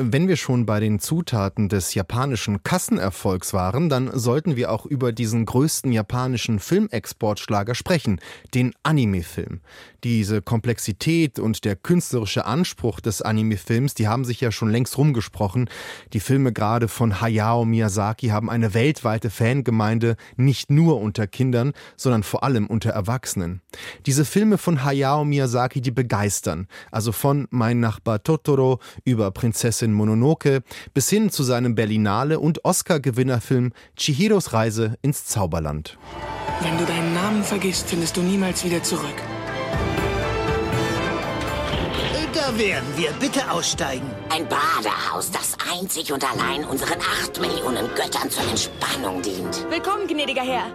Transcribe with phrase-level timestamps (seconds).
[0.00, 5.10] wenn wir schon bei den Zutaten des japanischen Kassenerfolgs waren, dann sollten wir auch über
[5.10, 8.20] diesen größten japanischen Filmexportschlager sprechen,
[8.54, 9.60] den Anime-Film.
[10.04, 15.68] Diese Komplexität und der künstlerische Anspruch des Anime-Films, die haben sich ja schon längst rumgesprochen.
[16.12, 22.22] Die Filme gerade von Hayao Miyazaki haben eine weltweite Fangemeinde, nicht nur unter Kindern, sondern
[22.22, 23.62] vor allem unter Erwachsenen.
[24.06, 26.68] Diese Filme von Hayao Miyazaki, die begeistern.
[26.92, 30.62] Also von Mein Nachbar Totoro über Prinzessin Prinzessin Mononoke
[30.94, 35.98] bis hin zu seinem Berlinale und Oscar-Gewinnerfilm Chihiros Reise ins Zauberland.
[36.60, 39.16] Wenn du deinen Namen vergisst, findest du niemals wieder zurück.
[42.34, 43.10] Da wären wir.
[43.20, 44.06] Bitte aussteigen.
[44.30, 49.66] Ein Badehaus, das einzig und allein unseren acht Millionen Göttern zur Entspannung dient.
[49.70, 50.72] Willkommen, gnädiger Herr.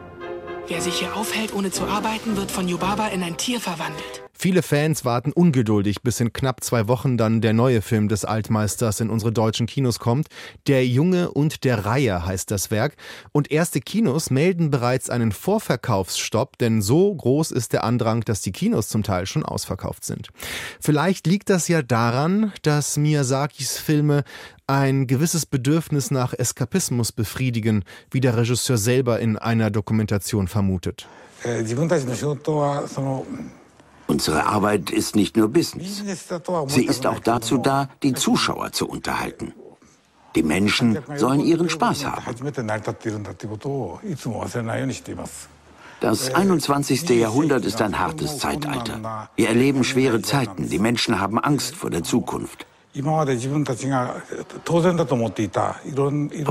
[0.68, 4.23] Wer sich hier aufhält, ohne zu arbeiten, wird von Yubaba in ein Tier verwandelt.
[4.44, 9.00] Viele Fans warten ungeduldig, bis in knapp zwei Wochen dann der neue Film des Altmeisters
[9.00, 10.28] in unsere deutschen Kinos kommt.
[10.68, 12.98] Der Junge und der Reiher heißt das Werk.
[13.32, 18.52] Und erste Kinos melden bereits einen Vorverkaufsstopp, denn so groß ist der Andrang, dass die
[18.52, 20.28] Kinos zum Teil schon ausverkauft sind.
[20.82, 24.26] Vielleicht liegt das ja daran, dass Miyazakis Filme
[24.68, 31.08] ein gewisses Bedürfnis nach Eskapismus befriedigen, wie der Regisseur selber in einer Dokumentation vermutet.
[31.46, 31.64] Äh,
[34.14, 36.04] Unsere Arbeit ist nicht nur Business.
[36.68, 39.54] Sie ist auch dazu da, die Zuschauer zu unterhalten.
[40.36, 42.24] Die Menschen sollen ihren Spaß haben.
[46.00, 47.10] Das 21.
[47.10, 49.30] Jahrhundert ist ein hartes Zeitalter.
[49.36, 50.70] Wir erleben schwere Zeiten.
[50.70, 52.68] Die Menschen haben Angst vor der Zukunft.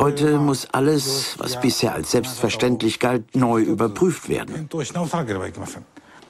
[0.07, 4.69] Heute muss alles, was bisher als selbstverständlich galt, neu überprüft werden.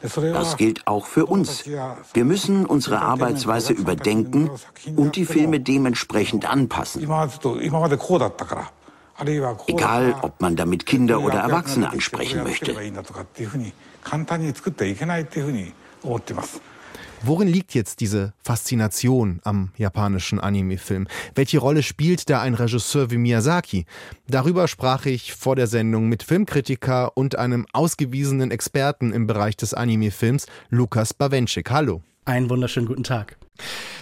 [0.02, 1.64] Das gilt auch für uns.
[1.66, 4.50] Wir müssen unsere Arbeitsweise überdenken
[4.96, 7.08] und die Filme dementsprechend anpassen.
[9.66, 12.74] Egal, ob man damit Kinder oder Erwachsene ansprechen möchte.
[17.24, 21.06] Worin liegt jetzt diese Faszination am japanischen Anime-Film?
[21.36, 23.86] Welche Rolle spielt da ein Regisseur wie Miyazaki?
[24.26, 29.72] Darüber sprach ich vor der Sendung mit Filmkritiker und einem ausgewiesenen Experten im Bereich des
[29.72, 31.70] Anime-Films, Lukas Bawenschik.
[31.70, 32.02] Hallo.
[32.24, 33.36] Einen wunderschönen guten Tag.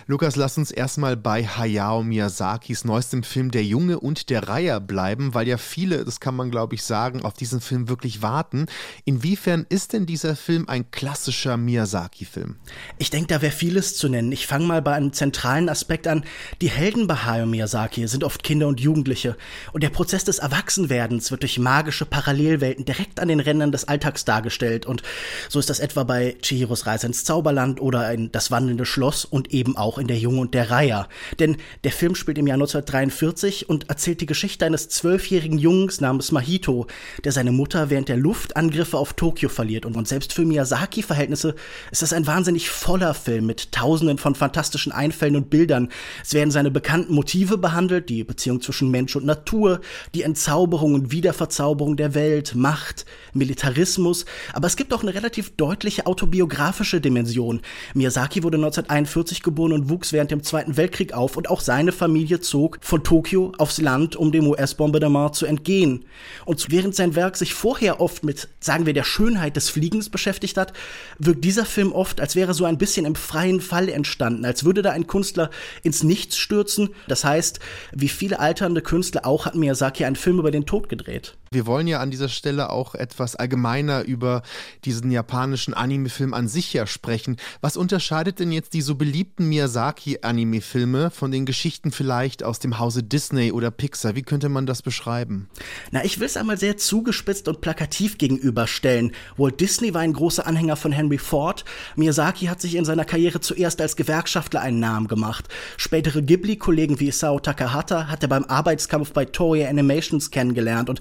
[0.06, 5.34] Lukas, lass uns erstmal bei Hayao Miyazakis neuestem Film Der Junge und der Reiher bleiben,
[5.34, 8.66] weil ja viele, das kann man glaube ich sagen, auf diesen Film wirklich warten.
[9.04, 12.56] Inwiefern ist denn dieser Film ein klassischer Miyazaki-Film?
[12.98, 14.32] Ich denke, da wäre vieles zu nennen.
[14.32, 16.24] Ich fange mal bei einem zentralen Aspekt an.
[16.60, 19.36] Die Helden bei Hayao Miyazaki sind oft Kinder und Jugendliche.
[19.72, 24.24] Und der Prozess des Erwachsenwerdens wird durch magische Parallelwelten direkt an den Rändern des Alltags
[24.24, 24.86] dargestellt.
[24.86, 25.02] Und
[25.48, 29.49] so ist das etwa bei Chihiros Reise ins Zauberland oder in Das wandelnde Schloss und
[29.52, 31.08] eben auch in Der Junge und der Reiher.
[31.38, 36.32] Denn der Film spielt im Jahr 1943 und erzählt die Geschichte eines zwölfjährigen Jungs namens
[36.32, 36.86] Mahito,
[37.24, 39.86] der seine Mutter während der Luftangriffe auf Tokio verliert.
[39.86, 41.54] Und selbst für Miyazaki-Verhältnisse
[41.90, 45.88] ist das ein wahnsinnig voller Film mit tausenden von fantastischen Einfällen und Bildern.
[46.22, 49.80] Es werden seine bekannten Motive behandelt, die Beziehung zwischen Mensch und Natur,
[50.14, 54.24] die Entzauberung und Wiederverzauberung der Welt, Macht, Militarismus.
[54.52, 57.60] Aber es gibt auch eine relativ deutliche autobiografische Dimension.
[57.94, 62.40] Miyazaki wurde 1941 geboren und wuchs während dem Zweiten Weltkrieg auf und auch seine Familie
[62.40, 66.04] zog von Tokio aufs Land, um dem US-Bombardement zu entgehen.
[66.44, 70.56] Und während sein Werk sich vorher oft mit, sagen wir, der Schönheit des Fliegens beschäftigt
[70.56, 70.72] hat,
[71.18, 74.82] wirkt dieser Film oft, als wäre so ein bisschen im freien Fall entstanden, als würde
[74.82, 75.50] da ein Künstler
[75.82, 76.90] ins Nichts stürzen.
[77.06, 77.60] Das heißt,
[77.92, 81.36] wie viele alternde Künstler auch hat Miyazaki einen Film über den Tod gedreht.
[81.52, 84.42] Wir wollen ja an dieser Stelle auch etwas allgemeiner über
[84.84, 87.38] diesen japanischen Anime-Film an sich ja sprechen.
[87.60, 93.02] Was unterscheidet denn jetzt die so beliebten Miyazaki-Anime-Filme von den Geschichten vielleicht aus dem Hause
[93.02, 94.14] Disney oder Pixar?
[94.14, 95.48] Wie könnte man das beschreiben?
[95.90, 99.10] Na, ich will es einmal sehr zugespitzt und plakativ gegenüberstellen.
[99.36, 101.64] Walt Disney war ein großer Anhänger von Henry Ford.
[101.96, 105.48] Miyazaki hat sich in seiner Karriere zuerst als Gewerkschaftler einen Namen gemacht.
[105.76, 111.00] Spätere Ghibli-Kollegen wie Isao Takahata hat er beim Arbeitskampf bei Toei Animations kennengelernt und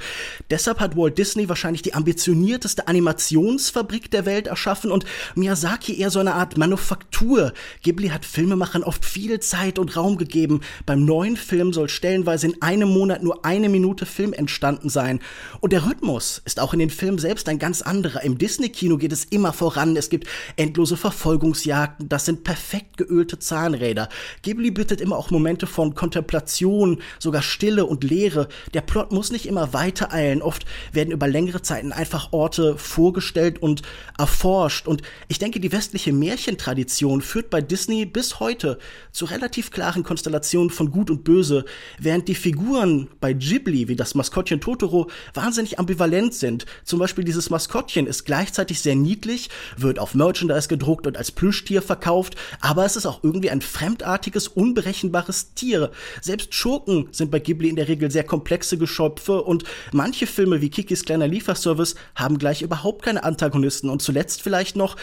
[0.49, 5.05] Deshalb hat Walt Disney wahrscheinlich die ambitionierteste Animationsfabrik der Welt erschaffen und
[5.35, 7.53] Miyazaki eher so eine Art Manufaktur.
[7.83, 10.61] Ghibli hat Filmemachern oft viel Zeit und Raum gegeben.
[10.85, 15.19] Beim neuen Film soll stellenweise in einem Monat nur eine Minute Film entstanden sein.
[15.59, 18.23] Und der Rhythmus ist auch in den Filmen selbst ein ganz anderer.
[18.23, 19.95] Im Disney-Kino geht es immer voran.
[19.95, 22.09] Es gibt endlose Verfolgungsjagden.
[22.09, 24.09] Das sind perfekt geölte Zahnräder.
[24.41, 28.47] Ghibli bietet immer auch Momente von Kontemplation, sogar Stille und Leere.
[28.73, 30.41] Der Plot muss nicht immer weiter eilen erzählen.
[30.41, 33.81] Oft werden über längere Zeiten einfach Orte vorgestellt und
[34.17, 34.87] erforscht.
[34.87, 38.77] Und ich denke, die westliche Märchentradition führt bei Disney bis heute
[39.11, 41.65] zu relativ klaren Konstellationen von Gut und Böse,
[41.99, 46.65] während die Figuren bei Ghibli, wie das Maskottchen Totoro, wahnsinnig ambivalent sind.
[46.83, 51.81] Zum Beispiel dieses Maskottchen ist gleichzeitig sehr niedlich, wird auf Merchandise gedruckt und als Plüschtier
[51.81, 55.91] verkauft, aber es ist auch irgendwie ein fremdartiges, unberechenbares Tier.
[56.21, 60.69] Selbst Schurken sind bei Ghibli in der Regel sehr komplexe Geschöpfe und manche Filme wie
[60.69, 63.89] Kikis kleiner Lieferservice haben gleich überhaupt keine Antagonisten.
[63.89, 64.95] Und zuletzt vielleicht noch,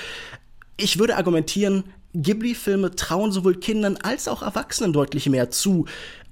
[0.76, 1.84] ich würde argumentieren,
[2.14, 5.86] Ghibli-Filme trauen sowohl Kindern als auch Erwachsenen deutlich mehr zu.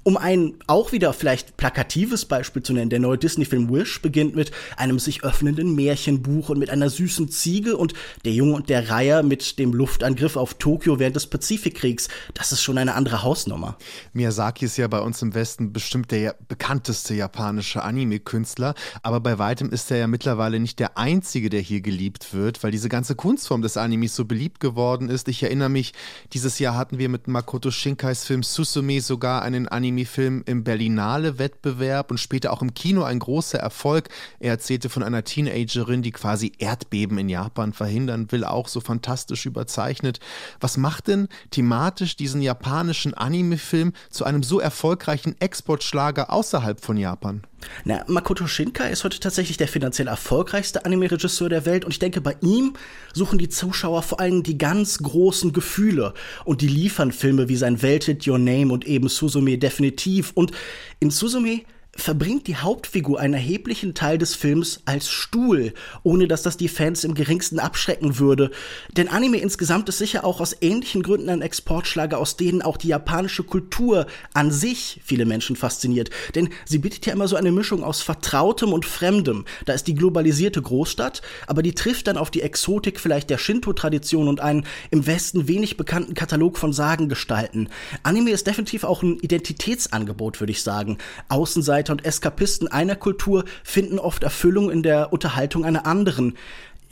[0.06, 4.50] Um ein auch wieder vielleicht plakatives Beispiel zu nennen, der neue Disney-Film Wish beginnt mit
[4.76, 7.94] einem sich öffnenden Märchenbuch und mit einer süßen Ziege und
[8.26, 12.08] der Junge und der Reiher mit dem Luftangriff auf Tokio während des Pazifikkriegs.
[12.34, 13.78] Das ist schon eine andere Hausnummer.
[14.12, 19.70] Miyazaki ist ja bei uns im Westen bestimmt der bekannteste japanische Anime-Künstler, aber bei weitem
[19.70, 23.62] ist er ja mittlerweile nicht der einzige, der hier geliebt wird, weil diese ganze Kunstform
[23.62, 25.28] des Animes so beliebt geworden ist.
[25.28, 25.94] Ich erinnere mich,
[26.34, 32.10] dieses Jahr hatten wir mit Makoto Shinkais Film Susume sogar einen Anime Anime-Film im Berlinale-Wettbewerb
[32.10, 34.08] und später auch im Kino ein großer Erfolg.
[34.40, 39.46] Er erzählte von einer Teenagerin, die quasi Erdbeben in Japan verhindern will, auch so fantastisch
[39.46, 40.18] überzeichnet.
[40.58, 47.42] Was macht denn thematisch diesen japanischen Anime-Film zu einem so erfolgreichen Exportschlager außerhalb von Japan?
[47.84, 52.20] Na, Makoto Shinkai ist heute tatsächlich der finanziell erfolgreichste Anime-Regisseur der Welt und ich denke,
[52.20, 52.74] bei ihm
[53.12, 56.14] suchen die Zuschauer vor allem die ganz großen Gefühle
[56.44, 60.52] und die liefern Filme wie sein Welthit Your Name und eben Suzume definitiv und
[61.00, 61.62] in Suzume
[61.96, 67.04] verbringt die Hauptfigur einen erheblichen Teil des Films als Stuhl, ohne dass das die Fans
[67.04, 68.50] im geringsten abschrecken würde.
[68.96, 72.88] Denn Anime insgesamt ist sicher auch aus ähnlichen Gründen ein Exportschlager, aus denen auch die
[72.88, 76.10] japanische Kultur an sich viele Menschen fasziniert.
[76.34, 79.44] Denn sie bietet ja immer so eine Mischung aus Vertrautem und Fremdem.
[79.64, 84.28] Da ist die globalisierte Großstadt, aber die trifft dann auf die Exotik vielleicht der Shinto-Tradition
[84.28, 87.68] und einen im Westen wenig bekannten Katalog von Sagengestalten.
[88.02, 90.98] Anime ist definitiv auch ein Identitätsangebot, würde ich sagen.
[91.28, 96.36] Außenseiter Außenseiter und Eskapisten einer Kultur finden oft Erfüllung in der Unterhaltung einer anderen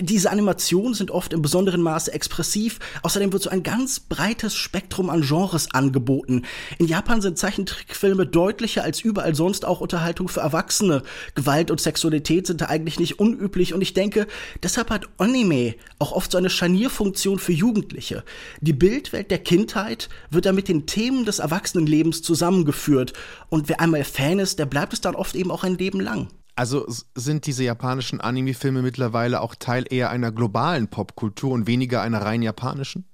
[0.00, 2.78] diese Animationen sind oft im besonderen Maße expressiv.
[3.02, 6.42] Außerdem wird so ein ganz breites Spektrum an Genres angeboten.
[6.78, 11.02] In Japan sind Zeichentrickfilme deutlicher als überall sonst auch Unterhaltung für Erwachsene.
[11.34, 14.26] Gewalt und Sexualität sind da eigentlich nicht unüblich und ich denke,
[14.62, 18.24] deshalb hat Anime auch oft so eine Scharnierfunktion für Jugendliche.
[18.60, 23.12] Die Bildwelt der Kindheit wird da mit den Themen des Erwachsenenlebens zusammengeführt
[23.50, 26.28] und wer einmal Fan ist, der bleibt es dann oft eben auch ein Leben lang.
[26.54, 32.22] Also sind diese japanischen Anime-Filme mittlerweile auch Teil eher einer globalen Popkultur und weniger einer
[32.22, 33.06] rein japanischen?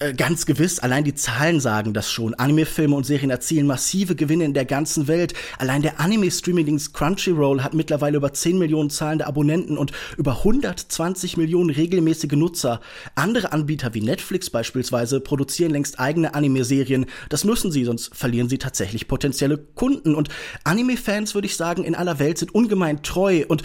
[0.00, 2.32] Äh, ganz gewiss, allein die Zahlen sagen das schon.
[2.32, 5.34] Anime-Filme und Serien erzielen massive Gewinne in der ganzen Welt.
[5.58, 11.68] Allein der Anime-Streaming-Dienst Crunchyroll hat mittlerweile über 10 Millionen zahlende Abonnenten und über 120 Millionen
[11.68, 12.80] regelmäßige Nutzer.
[13.14, 17.04] Andere Anbieter wie Netflix beispielsweise produzieren längst eigene Anime-Serien.
[17.28, 20.14] Das müssen sie, sonst verlieren sie tatsächlich potenzielle Kunden.
[20.14, 20.30] Und
[20.64, 23.64] Anime-Fans, würde ich sagen, in aller Welt sind ungemein treu und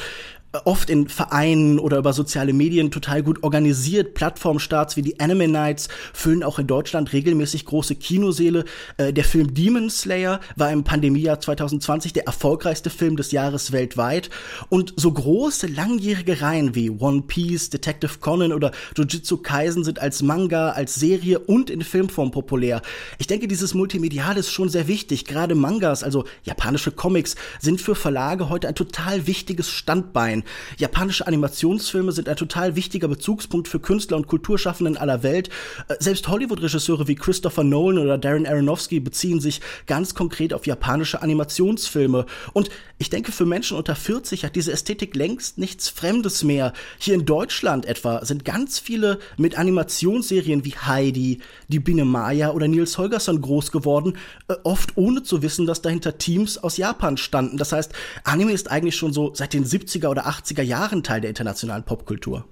[0.66, 4.14] oft in Vereinen oder über soziale Medien total gut organisiert.
[4.14, 8.66] Plattformstarts wie die Anime Nights füllen auch in Deutschland regelmäßig große Kinoseele.
[8.98, 14.30] Äh, der Film Demon Slayer war im Pandemiejahr 2020 der erfolgreichste Film des Jahres weltweit.
[14.70, 20.22] Und so große, langjährige Reihen wie One Piece, Detective Conan oder Jujutsu Kaisen sind als
[20.22, 22.82] Manga, als Serie und in Filmform populär.
[23.18, 25.26] Ich denke, dieses Multimedial ist schon sehr wichtig.
[25.26, 30.44] Gerade Mangas, also japanische Comics, sind für Verlage heute ein total wichtiges Standbein.
[30.78, 35.50] Japanische Animationsfilme sind ein total wichtiger Bezugspunkt für Künstler und Kulturschaffenden aller Welt.
[35.88, 41.22] Äh, selbst Hollywood-Regisseure wie Christopher Nolan oder Darren Aronofsky beziehen sich ganz konkret auf japanische
[41.22, 42.26] Animationsfilme.
[42.54, 46.74] Und ich denke, für Menschen unter 40 hat diese Ästhetik längst nichts Fremdes mehr.
[46.98, 52.68] Hier in Deutschland etwa sind ganz viele mit Animationsserien wie Heidi, die Biene Maya oder
[52.68, 57.58] Nils Holgersson groß geworden, äh, oft ohne zu wissen, dass dahinter Teams aus Japan standen.
[57.58, 57.92] Das heißt,
[58.24, 62.48] Anime ist eigentlich schon so seit den 70er oder 80er Jahren Teil der internationalen Popkultur.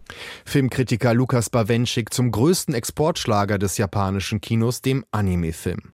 [0.46, 5.93] Filmkritiker Lukas Bawenschik zum größten Exportschlager des japanischen Kinos, dem Anime-Film.